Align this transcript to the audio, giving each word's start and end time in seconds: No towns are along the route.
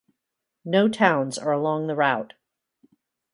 No 0.65 0.87
towns 0.87 1.37
are 1.37 1.51
along 1.51 1.85
the 1.85 1.93
route. 1.95 2.33